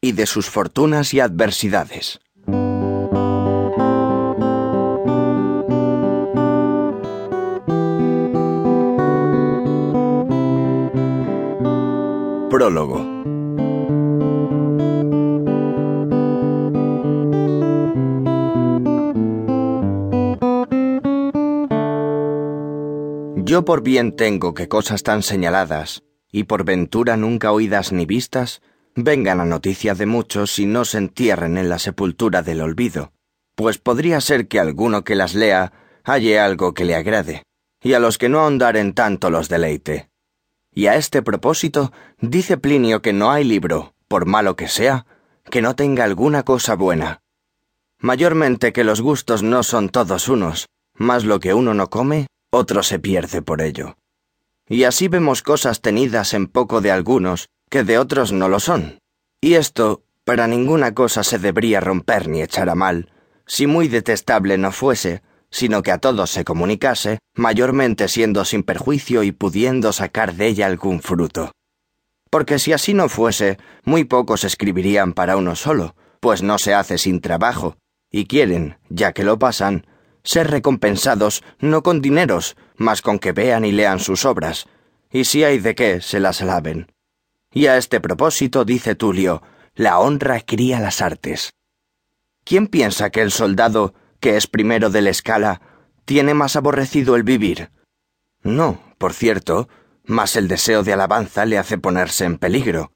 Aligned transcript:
y 0.00 0.12
de 0.12 0.26
sus 0.26 0.48
fortunas 0.48 1.12
y 1.12 1.20
adversidades. 1.20 2.20
Prólogo. 12.50 13.18
Yo 23.44 23.64
por 23.64 23.82
bien 23.82 24.14
tengo 24.14 24.54
que 24.54 24.68
cosas 24.68 25.02
tan 25.02 25.22
señaladas, 25.22 26.02
y 26.30 26.44
por 26.44 26.64
ventura 26.64 27.16
nunca 27.16 27.50
oídas 27.50 27.92
ni 27.92 28.04
vistas, 28.04 28.60
vengan 29.02 29.40
a 29.40 29.44
noticia 29.44 29.94
de 29.94 30.06
muchos 30.06 30.58
y 30.58 30.66
no 30.66 30.84
se 30.84 30.98
entierren 30.98 31.56
en 31.56 31.68
la 31.68 31.78
sepultura 31.78 32.42
del 32.42 32.60
olvido, 32.60 33.12
pues 33.54 33.78
podría 33.78 34.20
ser 34.20 34.48
que 34.48 34.58
alguno 34.58 35.04
que 35.04 35.14
las 35.14 35.34
lea 35.34 35.72
halle 36.04 36.38
algo 36.40 36.74
que 36.74 36.84
le 36.84 36.96
agrade, 36.96 37.44
y 37.82 37.92
a 37.92 38.00
los 38.00 38.18
que 38.18 38.28
no 38.28 38.40
ahondaren 38.40 38.94
tanto 38.94 39.30
los 39.30 39.48
deleite. 39.48 40.10
Y 40.74 40.86
a 40.86 40.96
este 40.96 41.22
propósito 41.22 41.92
dice 42.20 42.56
Plinio 42.56 43.02
que 43.02 43.12
no 43.12 43.30
hay 43.30 43.44
libro, 43.44 43.94
por 44.08 44.26
malo 44.26 44.56
que 44.56 44.68
sea, 44.68 45.06
que 45.50 45.62
no 45.62 45.76
tenga 45.76 46.04
alguna 46.04 46.42
cosa 46.42 46.74
buena. 46.74 47.20
Mayormente 48.00 48.72
que 48.72 48.84
los 48.84 49.00
gustos 49.00 49.42
no 49.42 49.62
son 49.62 49.88
todos 49.88 50.28
unos, 50.28 50.68
mas 50.94 51.24
lo 51.24 51.40
que 51.40 51.54
uno 51.54 51.74
no 51.74 51.88
come, 51.88 52.26
otro 52.50 52.82
se 52.82 52.98
pierde 52.98 53.42
por 53.42 53.60
ello. 53.60 53.96
Y 54.68 54.84
así 54.84 55.08
vemos 55.08 55.42
cosas 55.42 55.80
tenidas 55.80 56.34
en 56.34 56.46
poco 56.46 56.80
de 56.80 56.90
algunos, 56.90 57.48
que 57.70 57.84
de 57.84 57.98
otros 57.98 58.32
no 58.32 58.48
lo 58.48 58.60
son. 58.60 58.98
Y 59.40 59.54
esto, 59.54 60.02
para 60.24 60.46
ninguna 60.46 60.94
cosa 60.94 61.22
se 61.22 61.38
debería 61.38 61.80
romper 61.80 62.28
ni 62.28 62.42
echar 62.42 62.68
a 62.68 62.74
mal, 62.74 63.10
si 63.46 63.66
muy 63.66 63.88
detestable 63.88 64.58
no 64.58 64.72
fuese, 64.72 65.22
sino 65.50 65.82
que 65.82 65.92
a 65.92 65.98
todos 65.98 66.30
se 66.30 66.44
comunicase, 66.44 67.18
mayormente 67.34 68.08
siendo 68.08 68.44
sin 68.44 68.62
perjuicio 68.62 69.22
y 69.22 69.32
pudiendo 69.32 69.92
sacar 69.92 70.34
de 70.34 70.48
ella 70.48 70.66
algún 70.66 71.00
fruto. 71.00 71.52
Porque 72.30 72.58
si 72.58 72.72
así 72.72 72.92
no 72.92 73.08
fuese, 73.08 73.58
muy 73.84 74.04
pocos 74.04 74.44
escribirían 74.44 75.14
para 75.14 75.36
uno 75.36 75.56
solo, 75.56 75.96
pues 76.20 76.42
no 76.42 76.58
se 76.58 76.74
hace 76.74 76.98
sin 76.98 77.20
trabajo, 77.20 77.76
y 78.10 78.26
quieren, 78.26 78.78
ya 78.90 79.12
que 79.12 79.24
lo 79.24 79.38
pasan, 79.38 79.86
ser 80.24 80.50
recompensados 80.50 81.42
no 81.58 81.82
con 81.82 82.02
dineros, 82.02 82.56
mas 82.76 83.00
con 83.00 83.18
que 83.18 83.32
vean 83.32 83.64
y 83.64 83.72
lean 83.72 84.00
sus 84.00 84.26
obras, 84.26 84.66
y 85.10 85.24
si 85.24 85.44
hay 85.44 85.58
de 85.58 85.74
qué 85.74 86.00
se 86.02 86.20
las 86.20 86.42
alaben. 86.42 86.88
Y 87.52 87.66
a 87.66 87.76
este 87.76 88.00
propósito 88.00 88.64
dice 88.64 88.94
Tulio, 88.94 89.42
la 89.74 89.98
honra 89.98 90.40
cría 90.40 90.80
las 90.80 91.00
artes. 91.00 91.52
¿Quién 92.44 92.66
piensa 92.66 93.10
que 93.10 93.22
el 93.22 93.30
soldado, 93.30 93.94
que 94.20 94.36
es 94.36 94.46
primero 94.46 94.90
de 94.90 95.02
la 95.02 95.10
escala, 95.10 95.60
tiene 96.04 96.34
más 96.34 96.56
aborrecido 96.56 97.16
el 97.16 97.22
vivir? 97.22 97.70
No, 98.42 98.80
por 98.98 99.12
cierto, 99.12 99.68
mas 100.04 100.36
el 100.36 100.48
deseo 100.48 100.82
de 100.82 100.92
alabanza 100.92 101.44
le 101.44 101.58
hace 101.58 101.78
ponerse 101.78 102.24
en 102.24 102.38
peligro. 102.38 102.92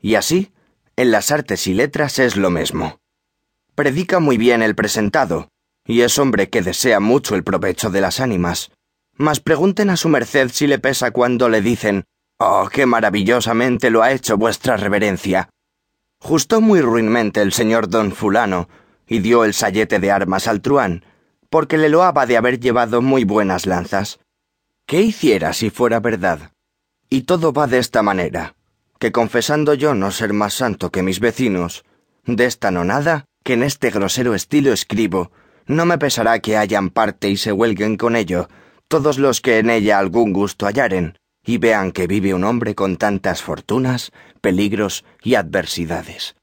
Y 0.00 0.14
así, 0.14 0.52
en 0.96 1.10
las 1.10 1.30
artes 1.30 1.66
y 1.66 1.74
letras 1.74 2.18
es 2.18 2.36
lo 2.36 2.50
mismo. 2.50 3.00
Predica 3.74 4.20
muy 4.20 4.36
bien 4.36 4.62
el 4.62 4.74
presentado, 4.74 5.48
y 5.86 6.02
es 6.02 6.18
hombre 6.18 6.50
que 6.50 6.62
desea 6.62 7.00
mucho 7.00 7.34
el 7.34 7.44
provecho 7.44 7.90
de 7.90 8.00
las 8.00 8.20
ánimas. 8.20 8.70
Mas 9.16 9.40
pregunten 9.40 9.90
a 9.90 9.96
su 9.96 10.08
merced 10.08 10.50
si 10.52 10.66
le 10.66 10.78
pesa 10.78 11.10
cuando 11.10 11.48
le 11.48 11.60
dicen 11.60 12.04
Oh, 12.44 12.68
qué 12.68 12.86
maravillosamente 12.86 13.88
lo 13.88 14.02
ha 14.02 14.10
hecho 14.10 14.36
vuestra 14.36 14.76
reverencia. 14.76 15.48
Justó 16.18 16.60
muy 16.60 16.80
ruinmente 16.80 17.40
el 17.40 17.52
señor 17.52 17.88
don 17.88 18.10
fulano, 18.10 18.68
y 19.06 19.20
dio 19.20 19.44
el 19.44 19.54
sayete 19.54 20.00
de 20.00 20.10
armas 20.10 20.48
al 20.48 20.60
truán, 20.60 21.04
porque 21.50 21.78
le 21.78 21.88
loaba 21.88 22.26
de 22.26 22.36
haber 22.36 22.58
llevado 22.58 23.00
muy 23.00 23.22
buenas 23.22 23.64
lanzas. 23.64 24.18
¿Qué 24.86 25.02
hiciera 25.02 25.52
si 25.52 25.70
fuera 25.70 26.00
verdad? 26.00 26.50
Y 27.08 27.22
todo 27.22 27.52
va 27.52 27.68
de 27.68 27.78
esta 27.78 28.02
manera, 28.02 28.56
que 28.98 29.12
confesando 29.12 29.74
yo 29.74 29.94
no 29.94 30.10
ser 30.10 30.32
más 30.32 30.54
santo 30.54 30.90
que 30.90 31.04
mis 31.04 31.20
vecinos, 31.20 31.84
de 32.24 32.46
esta 32.46 32.72
no 32.72 32.82
nada, 32.82 33.26
que 33.44 33.52
en 33.52 33.62
este 33.62 33.90
grosero 33.90 34.34
estilo 34.34 34.72
escribo, 34.72 35.30
no 35.66 35.86
me 35.86 35.96
pesará 35.96 36.40
que 36.40 36.56
hayan 36.56 36.90
parte 36.90 37.28
y 37.28 37.36
se 37.36 37.52
huelguen 37.52 37.96
con 37.96 38.16
ello 38.16 38.48
todos 38.88 39.18
los 39.18 39.40
que 39.40 39.58
en 39.58 39.70
ella 39.70 39.98
algún 39.98 40.32
gusto 40.32 40.66
hallaren, 40.66 41.16
y 41.44 41.58
vean 41.58 41.92
que 41.92 42.06
vive 42.06 42.34
un 42.34 42.44
hombre 42.44 42.74
con 42.74 42.96
tantas 42.96 43.42
fortunas, 43.42 44.12
peligros 44.40 45.04
y 45.22 45.34
adversidades. 45.34 46.36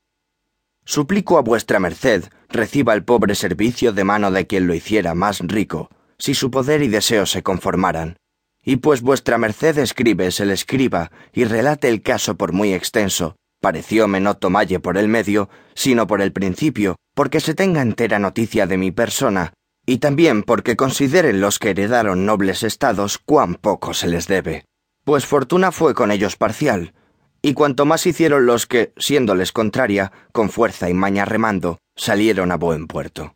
Suplico 0.86 1.38
a 1.38 1.42
vuestra 1.42 1.80
merced 1.80 2.26
reciba 2.50 2.94
el 2.94 3.04
pobre 3.04 3.36
servicio 3.36 3.94
de 3.94 4.04
mano 4.04 4.32
de 4.32 4.48
quien 4.48 4.68
lo 4.68 4.74
hiciera 4.74 5.14
más 5.14 5.40
rico, 5.40 5.90
si 6.18 6.34
su 6.34 6.52
poder 6.52 6.82
y 6.82 6.88
deseo 6.88 7.26
se 7.26 7.44
conformaran. 7.44 8.18
Y 8.64 8.78
pues 8.78 9.02
vuestra 9.02 9.38
merced 9.38 9.78
escribe, 9.78 10.32
se 10.32 10.46
le 10.46 10.54
escriba, 10.54 11.12
y 11.31 11.46
relate 11.46 11.88
el 11.88 12.02
caso 12.02 12.36
por 12.36 12.52
muy 12.52 12.74
extenso, 12.74 13.36
parecióme 13.62 14.20
no 14.20 14.36
tomalle 14.36 14.80
por 14.80 14.98
el 14.98 15.08
medio, 15.08 15.50
sino 15.76 16.08
por 16.08 16.22
el 16.22 16.34
principio, 16.34 16.98
porque 17.14 17.40
se 17.40 17.54
tenga 17.54 17.81
entera 17.81 18.20
noticia 18.20 18.68
de 18.68 18.78
mi 18.78 18.92
persona, 18.92 19.54
y 19.86 20.00
también 20.00 20.44
porque 20.44 20.76
consideren 20.76 21.40
los 21.40 21.58
que 21.58 21.70
heredaron 21.70 22.26
nobles 22.26 22.64
estados 22.64 23.18
cuán 23.18 23.56
poco 23.56 23.94
se 23.94 24.08
les 24.08 24.28
debe 24.28 24.66
pues 25.09 25.25
fortuna 25.25 25.72
fue 25.72 25.96
con 25.96 26.12
ellos 26.12 26.36
parcial, 26.36 26.94
y 27.42 27.56
cuanto 27.56 27.88
más 27.88 28.06
hicieron 28.06 28.46
los 28.46 28.68
que, 28.68 28.94
siéndoles 28.96 29.52
contraria, 29.52 30.12
con 30.31 30.52
fuerza 30.52 30.88
y 30.88 30.94
maña 30.94 31.25
remando, 31.25 31.80
salieron 31.96 32.52
a 32.52 32.58
buen 32.58 32.86
puerto. 32.86 33.34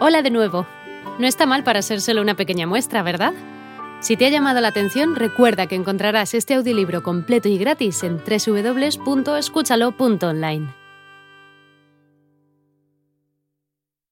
Hola 0.00 0.22
de 0.22 0.30
nuevo. 0.30 0.66
No 1.18 1.26
está 1.26 1.44
mal 1.44 1.64
para 1.64 1.82
ser 1.82 2.00
solo 2.00 2.22
una 2.22 2.34
pequeña 2.34 2.66
muestra, 2.66 3.02
¿verdad? 3.02 3.34
Si 4.00 4.16
te 4.16 4.24
ha 4.24 4.30
llamado 4.30 4.62
la 4.62 4.68
atención, 4.68 5.16
recuerda 5.16 5.66
que 5.66 5.74
encontrarás 5.74 6.32
este 6.32 6.54
audiolibro 6.54 7.02
completo 7.02 7.50
y 7.50 7.58
gratis 7.58 8.02
en 8.02 8.16
www.escúchalo.online. 8.16 10.79